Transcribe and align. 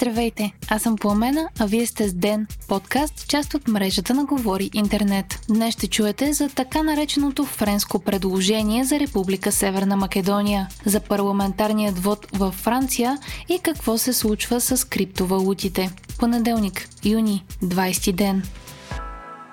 Здравейте, 0.00 0.52
аз 0.68 0.82
съм 0.82 0.96
Пламена, 0.96 1.48
а 1.58 1.66
вие 1.66 1.86
сте 1.86 2.08
с 2.08 2.14
Ден, 2.14 2.46
подкаст, 2.68 3.28
част 3.28 3.54
от 3.54 3.68
мрежата 3.68 4.14
на 4.14 4.24
Говори 4.24 4.70
Интернет. 4.74 5.40
Днес 5.48 5.74
ще 5.74 5.86
чуете 5.86 6.32
за 6.32 6.48
така 6.48 6.82
нареченото 6.82 7.44
френско 7.44 7.98
предложение 7.98 8.84
за 8.84 9.00
Република 9.00 9.52
Северна 9.52 9.96
Македония, 9.96 10.68
за 10.84 11.00
парламентарният 11.00 11.98
вод 11.98 12.26
във 12.32 12.54
Франция 12.54 13.18
и 13.48 13.58
какво 13.58 13.98
се 13.98 14.12
случва 14.12 14.60
с 14.60 14.88
криптовалутите. 14.88 15.90
Понеделник, 16.18 16.88
юни, 17.04 17.44
20 17.62 18.12
ден. 18.12 18.42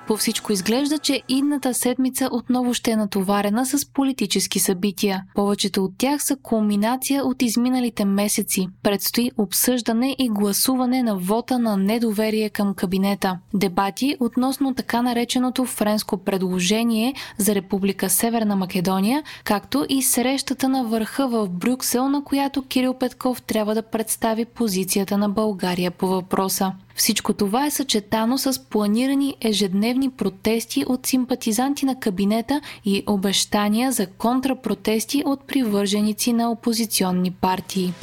По 0.07 0.17
всичко 0.17 0.53
изглежда, 0.53 0.97
че 0.97 1.21
идната 1.29 1.73
седмица 1.73 2.29
отново 2.31 2.73
ще 2.73 2.91
е 2.91 2.95
натоварена 2.95 3.65
с 3.65 3.85
политически 3.93 4.59
събития. 4.59 5.23
Повечето 5.35 5.83
от 5.83 5.91
тях 5.97 6.23
са 6.23 6.35
кулминация 6.35 7.25
от 7.25 7.41
изминалите 7.41 8.05
месеци. 8.05 8.67
Предстои 8.83 9.31
обсъждане 9.37 10.15
и 10.19 10.29
гласуване 10.29 11.03
на 11.03 11.17
вота 11.17 11.59
на 11.59 11.77
недоверие 11.77 12.49
към 12.49 12.73
кабинета. 12.73 13.39
Дебати 13.53 14.17
относно 14.19 14.73
така 14.73 15.01
нареченото 15.01 15.65
френско 15.65 16.17
предложение 16.17 17.13
за 17.37 17.55
Република 17.55 18.09
Северна 18.09 18.55
Македония, 18.55 19.23
както 19.43 19.85
и 19.89 20.01
срещата 20.01 20.69
на 20.69 20.83
върха 20.83 21.27
в 21.27 21.49
Брюксел, 21.49 22.09
на 22.09 22.23
която 22.23 22.61
Кирил 22.61 22.93
Петков 22.93 23.41
трябва 23.41 23.75
да 23.75 23.81
представи 23.81 24.45
позицията 24.45 25.17
на 25.17 25.29
България 25.29 25.91
по 25.91 26.07
въпроса. 26.07 26.71
Всичко 26.95 27.33
това 27.33 27.65
е 27.65 27.71
съчетано 27.71 28.37
с 28.37 28.69
планирани 28.69 29.35
ежедневни 29.41 30.09
протести 30.09 30.85
от 30.87 31.05
симпатизанти 31.05 31.85
на 31.85 31.99
кабинета 31.99 32.61
и 32.85 33.03
обещания 33.07 33.91
за 33.91 34.07
контрапротести 34.07 35.23
от 35.25 35.47
привърженици 35.47 36.33
на 36.33 36.51
опозиционни 36.51 37.31
партии 37.31 37.93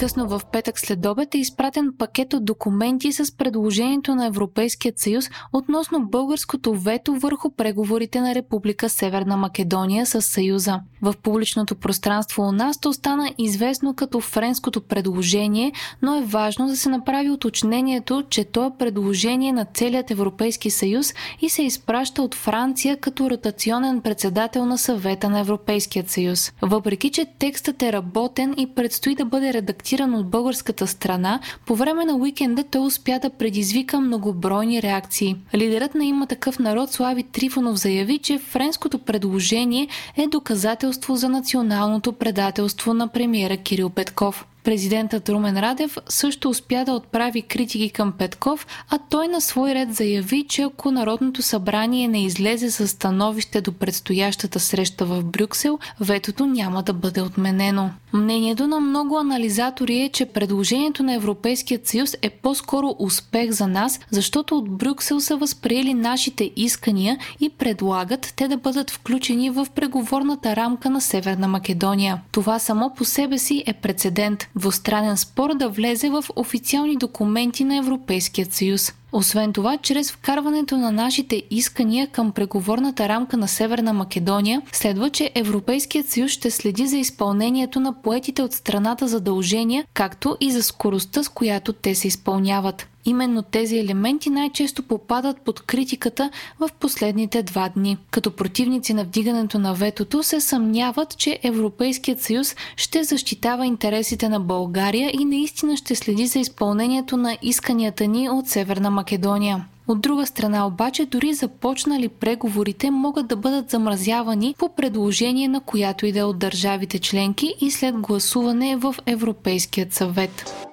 късно 0.00 0.28
в 0.28 0.40
петък 0.52 0.80
след 0.80 1.06
обед 1.06 1.34
е 1.34 1.38
изпратен 1.38 1.92
пакет 1.98 2.34
от 2.34 2.44
документи 2.44 3.12
с 3.12 3.36
предложението 3.36 4.14
на 4.14 4.26
Европейският 4.26 4.98
съюз 4.98 5.30
относно 5.52 6.06
българското 6.06 6.74
вето 6.74 7.14
върху 7.14 7.50
преговорите 7.50 8.20
на 8.20 8.34
Република 8.34 8.88
Северна 8.88 9.36
Македония 9.36 10.06
с 10.06 10.22
Съюза. 10.22 10.80
В 11.02 11.14
публичното 11.22 11.74
пространство 11.74 12.42
у 12.42 12.52
нас 12.52 12.80
то 12.80 12.92
стана 12.92 13.32
известно 13.38 13.94
като 13.94 14.20
френското 14.20 14.80
предложение, 14.80 15.72
но 16.02 16.16
е 16.16 16.22
важно 16.22 16.66
да 16.66 16.76
се 16.76 16.88
направи 16.88 17.30
уточнението, 17.30 18.24
че 18.30 18.44
то 18.44 18.66
е 18.66 18.78
предложение 18.78 19.52
на 19.52 19.64
целият 19.74 20.10
Европейски 20.10 20.70
съюз 20.70 21.14
и 21.40 21.48
се 21.48 21.62
изпраща 21.62 22.22
от 22.22 22.34
Франция 22.34 22.96
като 22.96 23.30
ротационен 23.30 24.00
председател 24.00 24.66
на 24.66 24.78
съвета 24.78 25.30
на 25.30 25.40
Европейският 25.40 26.10
съюз. 26.10 26.52
Въпреки, 26.62 27.10
че 27.10 27.26
текстът 27.38 27.82
е 27.82 27.92
работен 27.92 28.54
и 28.58 28.74
предстои 28.74 29.14
да 29.14 29.24
бъде 29.24 29.52
редактиран 29.52 29.89
редактиран 29.90 30.14
от 30.14 30.26
българската 30.26 30.86
страна, 30.86 31.40
по 31.66 31.76
време 31.76 32.04
на 32.04 32.16
уикенда 32.16 32.64
той 32.64 32.86
успя 32.86 33.18
да 33.22 33.30
предизвика 33.30 34.00
многобройни 34.00 34.82
реакции. 34.82 35.36
Лидерът 35.54 35.94
на 35.94 36.04
има 36.04 36.26
такъв 36.26 36.58
народ 36.58 36.92
Слави 36.92 37.22
Трифонов 37.22 37.76
заяви, 37.76 38.18
че 38.18 38.38
френското 38.38 38.98
предложение 38.98 39.88
е 40.16 40.26
доказателство 40.26 41.16
за 41.16 41.28
националното 41.28 42.12
предателство 42.12 42.94
на 42.94 43.08
премиера 43.08 43.56
Кирил 43.56 43.90
Петков. 43.90 44.46
Президентът 44.64 45.28
Румен 45.28 45.58
Радев 45.58 45.96
също 46.08 46.48
успя 46.48 46.84
да 46.84 46.92
отправи 46.92 47.42
критики 47.42 47.90
към 47.90 48.12
Петков, 48.12 48.66
а 48.90 48.98
той 49.10 49.28
на 49.28 49.40
свой 49.40 49.74
ред 49.74 49.94
заяви, 49.94 50.46
че 50.48 50.62
ако 50.62 50.90
Народното 50.90 51.42
събрание 51.42 52.08
не 52.08 52.24
излезе 52.24 52.70
със 52.70 52.90
становище 52.90 53.60
до 53.60 53.72
предстоящата 53.72 54.60
среща 54.60 55.04
в 55.04 55.24
Брюксел, 55.24 55.78
ветото 56.00 56.46
няма 56.46 56.82
да 56.82 56.92
бъде 56.92 57.22
отменено. 57.22 57.90
Мнението 58.12 58.66
на 58.66 58.80
много 58.80 59.18
анализатори 59.18 60.00
е, 60.00 60.08
че 60.08 60.26
предложението 60.26 61.02
на 61.02 61.14
Европейският 61.14 61.86
съюз 61.86 62.16
е 62.22 62.30
по-скоро 62.30 62.96
успех 62.98 63.50
за 63.50 63.66
нас, 63.66 64.00
защото 64.10 64.58
от 64.58 64.70
Брюксел 64.70 65.20
са 65.20 65.36
възприели 65.36 65.94
нашите 65.94 66.50
искания 66.56 67.18
и 67.40 67.50
предлагат 67.50 68.32
те 68.36 68.48
да 68.48 68.56
бъдат 68.56 68.90
включени 68.90 69.50
в 69.50 69.66
преговорната 69.74 70.56
рамка 70.56 70.90
на 70.90 71.00
Северна 71.00 71.48
Македония. 71.48 72.20
Това 72.32 72.58
само 72.58 72.94
по 72.94 73.04
себе 73.04 73.38
си 73.38 73.64
е 73.66 73.72
прецедент 73.72 74.49
двустранен 74.56 75.16
спор 75.16 75.54
да 75.54 75.68
влезе 75.68 76.10
в 76.10 76.24
официални 76.36 76.96
документи 76.96 77.64
на 77.64 77.76
Европейския 77.76 78.46
съюз. 78.50 78.92
Освен 79.12 79.52
това, 79.52 79.78
чрез 79.78 80.12
вкарването 80.12 80.76
на 80.76 80.92
нашите 80.92 81.42
искания 81.50 82.06
към 82.06 82.32
преговорната 82.32 83.08
рамка 83.08 83.36
на 83.36 83.48
Северна 83.48 83.92
Македония, 83.92 84.62
следва, 84.72 85.10
че 85.10 85.30
Европейският 85.34 86.08
съюз 86.08 86.30
ще 86.30 86.50
следи 86.50 86.86
за 86.86 86.96
изпълнението 86.96 87.80
на 87.80 88.02
поетите 88.02 88.42
от 88.42 88.52
страната 88.52 89.08
задължения, 89.08 89.84
както 89.94 90.36
и 90.40 90.52
за 90.52 90.62
скоростта, 90.62 91.22
с 91.22 91.28
която 91.28 91.72
те 91.72 91.94
се 91.94 92.08
изпълняват. 92.08 92.89
Именно 93.04 93.42
тези 93.42 93.78
елементи 93.78 94.30
най-често 94.30 94.82
попадат 94.82 95.40
под 95.40 95.60
критиката 95.60 96.30
в 96.60 96.70
последните 96.80 97.42
два 97.42 97.68
дни. 97.68 97.96
Като 98.10 98.30
противници 98.30 98.94
на 98.94 99.04
вдигането 99.04 99.58
на 99.58 99.74
ветото 99.74 100.22
се 100.22 100.40
съмняват, 100.40 101.16
че 101.16 101.38
Европейският 101.42 102.20
съюз 102.20 102.56
ще 102.76 103.04
защитава 103.04 103.66
интересите 103.66 104.28
на 104.28 104.40
България 104.40 105.10
и 105.20 105.24
наистина 105.24 105.76
ще 105.76 105.94
следи 105.94 106.26
за 106.26 106.38
изпълнението 106.38 107.16
на 107.16 107.36
исканията 107.42 108.06
ни 108.06 108.30
от 108.30 108.48
Северна 108.48 108.90
Македония. 108.90 109.64
От 109.88 110.00
друга 110.00 110.26
страна 110.26 110.66
обаче, 110.66 111.06
дори 111.06 111.34
започнали 111.34 112.08
преговорите 112.08 112.90
могат 112.90 113.26
да 113.26 113.36
бъдат 113.36 113.70
замразявани 113.70 114.54
по 114.58 114.68
предложение 114.68 115.48
на 115.48 115.60
която 115.60 116.06
и 116.06 116.12
да 116.12 116.18
е 116.18 116.24
от 116.24 116.38
държавите 116.38 116.98
членки 116.98 117.54
и 117.60 117.70
след 117.70 117.94
гласуване 117.94 118.76
в 118.76 118.94
Европейският 119.06 119.92
съвет. 119.92 120.66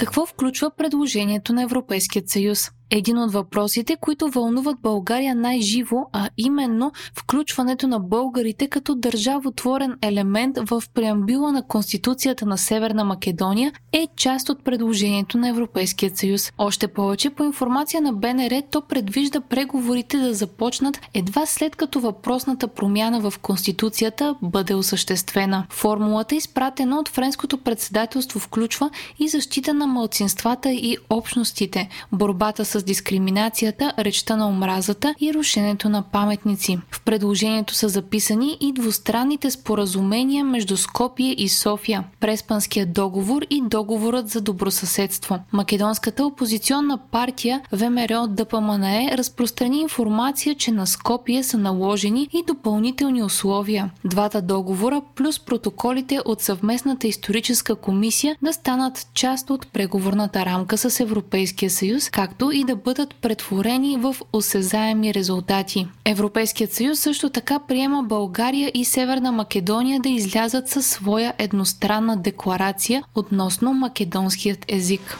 Какво 0.00 0.26
включва 0.26 0.70
предложението 0.76 1.52
на 1.52 1.62
Европейският 1.62 2.28
съюз? 2.28 2.70
Един 2.90 3.18
от 3.18 3.32
въпросите, 3.32 3.96
които 4.00 4.28
вълнуват 4.28 4.76
България 4.82 5.34
най-живо, 5.34 5.96
а 6.12 6.28
именно 6.38 6.92
включването 7.18 7.88
на 7.88 8.00
българите 8.00 8.66
като 8.66 8.94
държавотворен 8.94 9.96
елемент 10.02 10.58
в 10.70 10.82
преамбюла 10.94 11.52
на 11.52 11.62
Конституцията 11.62 12.46
на 12.46 12.58
Северна 12.58 13.04
Македония, 13.04 13.72
е 13.92 14.06
част 14.16 14.48
от 14.48 14.64
предложението 14.64 15.38
на 15.38 15.48
Европейския 15.48 16.10
съюз. 16.14 16.52
Още 16.58 16.88
повече 16.88 17.30
по 17.30 17.44
информация 17.44 18.00
на 18.02 18.12
БНР, 18.12 18.62
то 18.70 18.80
предвижда 18.80 19.40
преговорите 19.40 20.18
да 20.18 20.34
започнат 20.34 21.00
едва 21.14 21.46
след 21.46 21.76
като 21.76 22.00
въпросната 22.00 22.68
промяна 22.68 23.30
в 23.30 23.38
Конституцията 23.38 24.34
бъде 24.42 24.74
осъществена. 24.74 25.66
Формулата, 25.70 26.34
изпратена 26.34 26.98
от 26.98 27.08
френското 27.08 27.58
председателство, 27.58 28.38
включва 28.38 28.90
и 29.18 29.28
защита 29.28 29.74
на 29.74 29.86
малцинствата 29.86 30.72
и 30.72 30.96
общностите, 31.10 31.88
борбата 32.12 32.64
с 32.64 32.79
с 32.80 32.84
дискриминацията, 32.84 33.92
речта 33.98 34.36
на 34.36 34.48
омразата 34.48 35.14
и 35.20 35.34
рушенето 35.34 35.88
на 35.88 36.02
паметници. 36.02 36.78
В 36.90 37.00
предложението 37.00 37.74
са 37.74 37.88
записани 37.88 38.56
и 38.60 38.72
двустранните 38.72 39.50
споразумения 39.50 40.44
между 40.44 40.76
Скопие 40.76 41.34
и 41.38 41.48
София, 41.48 42.04
Преспанския 42.20 42.86
договор 42.86 43.42
и 43.50 43.62
договорът 43.66 44.28
за 44.28 44.40
добросъседство. 44.40 45.38
Македонската 45.52 46.24
опозиционна 46.24 46.98
партия 46.98 47.60
ВМРО 47.72 48.26
ДПМНЕ 48.26 49.10
разпространи 49.18 49.80
информация, 49.80 50.54
че 50.54 50.72
на 50.72 50.86
Скопие 50.86 51.42
са 51.42 51.58
наложени 51.58 52.28
и 52.32 52.44
допълнителни 52.46 53.22
условия. 53.22 53.90
Двата 54.04 54.42
договора 54.42 55.02
плюс 55.14 55.40
протоколите 55.40 56.20
от 56.24 56.40
съвместната 56.40 57.06
историческа 57.06 57.74
комисия 57.74 58.36
да 58.42 58.52
станат 58.52 59.06
част 59.14 59.50
от 59.50 59.72
преговорната 59.72 60.44
рамка 60.46 60.78
с 60.78 61.00
Европейския 61.00 61.70
съюз, 61.70 62.10
както 62.10 62.50
и 62.50 62.64
да 62.64 62.69
бъдат 62.76 63.14
претворени 63.14 63.96
в 63.96 64.16
осезаеми 64.32 65.14
резултати. 65.14 65.86
Европейският 66.04 66.72
съюз 66.72 66.98
също 66.98 67.30
така 67.30 67.58
приема 67.58 68.02
България 68.02 68.70
и 68.74 68.84
Северна 68.84 69.32
Македония 69.32 70.00
да 70.00 70.08
излязат 70.08 70.68
със 70.68 70.86
своя 70.86 71.34
едностранна 71.38 72.16
декларация 72.16 73.02
относно 73.14 73.72
македонският 73.74 74.64
език. 74.68 75.18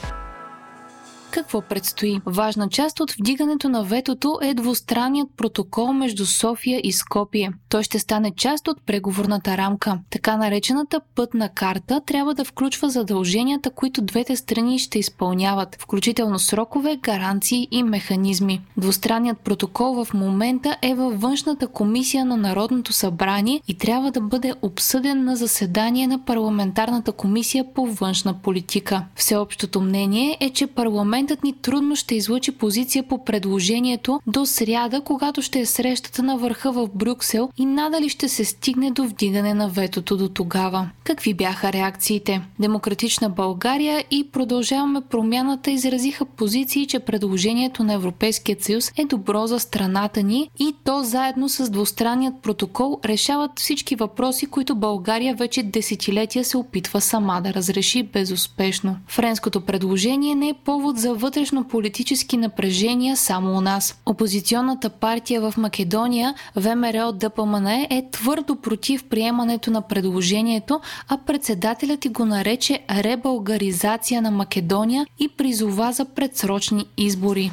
Какво 1.31 1.61
предстои? 1.61 2.21
Важна 2.27 2.69
част 2.69 3.01
от 3.01 3.13
вдигането 3.13 3.69
на 3.69 3.85
ветото 3.85 4.39
е 4.43 4.55
двустранният 4.55 5.29
протокол 5.37 5.93
между 5.93 6.27
София 6.27 6.81
и 6.85 6.93
Скопие. 6.93 7.53
Той 7.69 7.83
ще 7.83 7.99
стане 7.99 8.31
част 8.37 8.69
от 8.69 8.83
преговорната 8.87 9.57
рамка. 9.57 9.99
Така 10.11 10.37
наречената 10.37 11.01
пътна 11.15 11.49
карта 11.49 12.01
трябва 12.07 12.35
да 12.35 12.45
включва 12.45 12.91
задълженията, 12.91 13.71
които 13.71 14.03
двете 14.03 14.37
страни 14.37 14.79
ще 14.79 14.99
изпълняват, 14.99 15.77
включително 15.81 16.39
срокове, 16.39 16.97
гаранции 16.97 17.69
и 17.71 17.83
механизми. 17.83 18.61
Двустранният 18.77 19.39
протокол 19.39 20.05
в 20.05 20.15
момента 20.15 20.77
е 20.83 20.95
във 20.95 21.21
външната 21.21 21.69
комисия 21.69 22.25
на 22.25 22.37
Народното 22.37 22.93
събрание 22.93 23.61
и 23.69 23.75
трябва 23.75 24.11
да 24.11 24.21
бъде 24.21 24.55
обсъден 24.63 25.25
на 25.25 25.37
заседание 25.37 26.07
на 26.07 26.25
парламентарната 26.25 27.13
комисия 27.13 27.65
по 27.75 27.87
външна 27.87 28.35
политика. 28.35 29.05
Всеобщото 29.17 29.81
мнение 29.81 30.37
е, 30.41 30.51
че 30.51 30.67
парламент 30.67 31.20
парламентът 31.21 31.45
ни 31.45 31.53
трудно 31.53 31.97
ще 31.97 32.15
излучи 32.15 32.53
позиция 32.53 33.03
по 33.03 33.25
предложението 33.25 34.21
до 34.27 34.47
сряда, 34.47 35.01
когато 35.01 35.43
ще 35.43 35.61
е 35.61 35.67
срещата 35.67 36.23
на 36.23 36.37
върха 36.37 36.73
в 36.73 36.89
Брюксел 36.95 37.51
и 37.57 37.65
надали 37.67 38.09
ще 38.09 38.29
се 38.29 38.45
стигне 38.45 38.91
до 38.91 39.05
вдигане 39.05 39.55
на 39.55 39.69
ветото 39.69 40.17
до 40.17 40.29
тогава. 40.29 40.91
Какви 41.05 41.35
бяха 41.35 41.73
реакциите? 41.73 42.41
Демократична 42.59 43.31
България 43.31 44.05
и 44.11 44.29
продължаваме 44.33 45.01
промяната 45.01 45.71
изразиха 45.71 46.25
позиции, 46.25 46.87
че 46.87 46.99
предложението 46.99 47.85
на 47.85 47.93
Европейския 47.93 48.57
съюз 48.61 48.93
е 48.97 49.05
добро 49.05 49.47
за 49.47 49.61
страната 49.61 50.23
ни 50.23 50.51
и 50.59 50.75
то 50.85 51.03
заедно 51.03 51.49
с 51.49 51.71
двустранният 51.71 52.35
протокол 52.43 53.01
решават 53.05 53.51
всички 53.59 53.97
въпроси, 53.97 54.47
които 54.47 54.75
България 54.75 55.35
вече 55.35 55.63
десетилетия 55.63 56.45
се 56.45 56.57
опитва 56.57 57.01
сама 57.01 57.41
да 57.45 57.55
разреши 57.55 58.03
безуспешно. 58.03 58.97
Френското 59.09 59.61
предложение 59.61 60.35
не 60.35 60.49
е 60.49 60.55
повод 60.65 60.99
за 60.99 61.10
вътрешно 61.15 61.65
политически 61.65 62.37
напрежения 62.37 63.17
само 63.17 63.59
у 63.59 63.61
нас. 63.61 64.01
Опозиционната 64.07 64.91
партия 64.91 65.41
в 65.41 65.55
Македония, 65.57 66.35
ВМРО 66.57 67.13
ДПМН, 67.13 67.67
е 67.67 68.09
твърдо 68.13 68.57
против 68.57 69.05
приемането 69.05 69.71
на 69.71 69.83
предложението, 69.83 70.81
а 71.09 71.19
председателят 71.19 72.05
и 72.05 72.09
го 72.09 72.25
нарече 72.25 72.85
ребългаризация 72.91 74.23
на 74.23 74.31
Македония 74.31 75.07
и 75.19 75.29
призова 75.29 75.93
за 75.93 76.05
предсрочни 76.05 76.87
избори. 76.97 77.51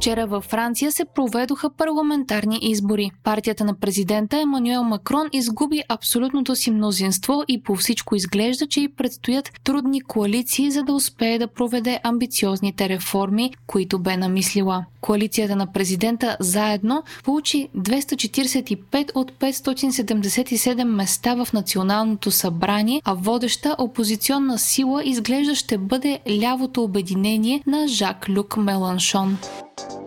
Вчера 0.00 0.26
във 0.26 0.44
Франция 0.44 0.92
се 0.92 1.04
проведоха 1.14 1.70
парламентарни 1.70 2.58
избори. 2.62 3.10
Партията 3.24 3.64
на 3.64 3.74
президента 3.74 4.40
Емануел 4.40 4.84
Макрон 4.84 5.28
изгуби 5.32 5.82
абсолютното 5.88 6.56
си 6.56 6.70
мнозинство 6.70 7.42
и 7.48 7.62
по 7.62 7.76
всичко 7.76 8.16
изглежда, 8.16 8.66
че 8.66 8.80
и 8.80 8.88
предстоят 8.88 9.50
трудни 9.64 10.00
коалиции, 10.00 10.70
за 10.70 10.82
да 10.82 10.92
успее 10.92 11.38
да 11.38 11.46
проведе 11.46 12.00
амбициозните 12.02 12.88
реформи, 12.88 13.52
които 13.66 13.98
бе 13.98 14.16
намислила. 14.16 14.84
Коалицията 15.00 15.56
на 15.56 15.72
президента 15.72 16.36
заедно 16.40 17.02
получи 17.24 17.68
245 17.76 19.10
от 19.14 19.32
577 19.32 20.84
места 20.84 21.34
в 21.34 21.52
Националното 21.52 22.30
събрание, 22.30 23.02
а 23.04 23.14
водеща 23.14 23.76
опозиционна 23.78 24.58
сила 24.58 25.04
изглежда 25.04 25.54
ще 25.54 25.78
бъде 25.78 26.18
лявото 26.40 26.82
обединение 26.84 27.62
на 27.66 27.88
Жак 27.88 28.28
Люк 28.28 28.56
Меланшон. 28.56 29.38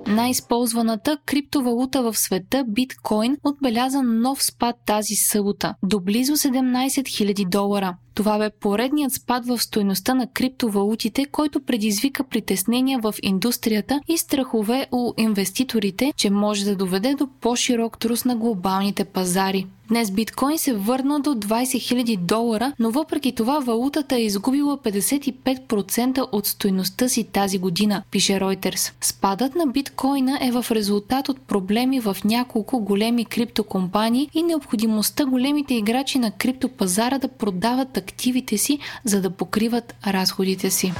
Най-използваната 0.08 1.18
криптовалута 1.26 2.04
в 2.04 2.18
света, 2.18 2.66
биткоин, 2.68 3.38
отбеляза 3.44 4.04
нов 4.04 4.44
спад 4.44 4.76
тази 4.86 5.16
събота 5.16 5.76
до 5.84 6.00
близо 6.00 6.34
17 6.34 6.88
000 6.88 7.50
долара. 7.50 7.98
Това 8.14 8.38
бе 8.38 8.50
поредният 8.50 9.14
спад 9.14 9.46
в 9.46 9.60
стойността 9.60 10.14
на 10.14 10.28
криптовалутите, 10.28 11.26
който 11.26 11.60
предизвика 11.60 12.24
притеснения 12.24 13.00
в 13.00 13.16
индустрията 13.24 14.02
и 14.08 14.18
страхове 14.18 14.88
у 14.92 15.14
инвеститорите, 15.18 16.14
че 16.18 16.30
може 16.30 16.66
да 16.66 16.76
доведе 16.76 17.16
до 17.16 17.28
по-широк 17.42 18.00
трус 18.00 18.26
на 18.26 18.36
глобалните 18.36 19.04
пазари. 19.06 19.68
Днес 19.88 20.12
биткоин 20.12 20.58
се 20.58 20.74
върна 20.74 21.20
до 21.20 21.30
20 21.30 21.64
000 21.64 22.18
долара, 22.18 22.74
но 22.80 22.92
въпреки 22.92 23.36
това 23.36 23.60
валутата 23.60 24.16
е 24.16 24.24
изгубила 24.24 24.78
55% 24.78 26.28
от 26.32 26.48
стойността 26.48 27.10
си 27.10 27.24
тази 27.24 27.58
година, 27.60 28.04
пише 28.12 28.34
Reuters. 28.34 28.94
Спадът 29.02 29.56
на 29.56 29.68
биткоина 29.68 30.40
е 30.42 30.52
в 30.52 30.66
резултат 30.72 31.30
от 31.30 31.42
проблеми 31.42 32.00
в 32.00 32.18
няколко 32.26 32.80
големи 32.80 33.26
криптокомпании 33.26 34.30
и 34.34 34.44
необходимостта 34.44 35.26
големите 35.26 35.74
играчи 35.74 36.20
на 36.20 36.32
криптопазара 36.32 37.20
да 37.20 37.28
продават 37.28 37.90
активите 38.04 38.58
си, 38.58 38.80
за 39.06 39.22
да 39.22 39.30
покриват 39.30 39.96
разходите 40.08 40.70
си. 40.70 40.94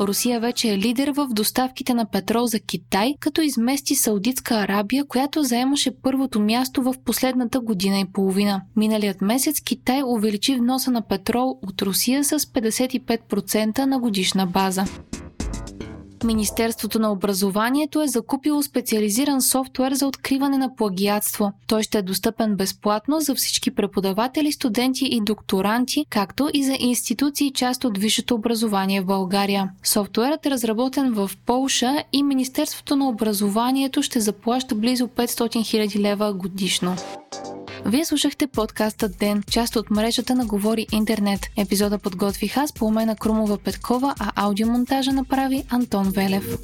Русия 0.00 0.40
вече 0.40 0.72
е 0.72 0.78
лидер 0.78 1.08
в 1.08 1.28
доставките 1.30 1.94
на 1.94 2.06
петрол 2.10 2.46
за 2.46 2.60
Китай, 2.60 3.14
като 3.20 3.42
измести 3.42 3.94
Саудитска 3.94 4.54
Арабия, 4.54 5.04
която 5.04 5.42
заемаше 5.42 5.90
първото 6.02 6.40
място 6.40 6.82
в 6.82 6.94
последната 7.04 7.60
година 7.60 8.00
и 8.00 8.12
половина. 8.12 8.62
Миналият 8.76 9.20
месец 9.20 9.60
Китай 9.60 10.02
увеличи 10.06 10.54
вноса 10.54 10.90
на 10.90 11.02
петрол 11.02 11.58
от 11.62 11.82
Русия 11.82 12.24
с 12.24 12.38
55% 12.38 13.78
на 13.78 13.98
годишна 13.98 14.46
база. 14.46 14.84
Министерството 16.24 16.98
на 16.98 17.12
образованието 17.12 18.02
е 18.02 18.08
закупило 18.08 18.62
специализиран 18.62 19.42
софтуер 19.42 19.92
за 19.92 20.06
откриване 20.06 20.58
на 20.58 20.76
плагиатство. 20.76 21.52
Той 21.66 21.82
ще 21.82 21.98
е 21.98 22.02
достъпен 22.02 22.56
безплатно 22.56 23.20
за 23.20 23.34
всички 23.34 23.70
преподаватели, 23.70 24.52
студенти 24.52 25.04
и 25.04 25.20
докторанти, 25.20 26.06
както 26.10 26.50
и 26.54 26.64
за 26.64 26.76
институции 26.78 27.52
част 27.52 27.84
от 27.84 27.98
висшето 27.98 28.34
образование 28.34 29.00
в 29.00 29.06
България. 29.06 29.70
Софтуерът 29.84 30.46
е 30.46 30.50
разработен 30.50 31.12
в 31.12 31.30
Полша 31.46 32.04
и 32.12 32.22
Министерството 32.22 32.96
на 32.96 33.08
образованието 33.08 34.02
ще 34.02 34.20
заплаща 34.20 34.74
близо 34.74 35.08
500 35.08 35.26
000 35.26 35.98
лева 35.98 36.32
годишно. 36.32 36.96
Вие 37.86 38.04
слушахте 38.04 38.46
подкаста 38.46 39.08
Ден, 39.08 39.42
част 39.50 39.76
от 39.76 39.90
мрежата 39.90 40.34
на 40.34 40.46
Говори 40.46 40.86
Интернет. 40.92 41.40
Епизода 41.56 41.98
подготвих 41.98 42.56
аз 42.56 42.72
по 42.72 42.86
умена 42.86 43.16
Крумова 43.16 43.58
Петкова, 43.58 44.14
а 44.18 44.32
аудиомонтажа 44.36 45.12
направи 45.12 45.64
Антон 45.70 46.10
Велев. 46.10 46.58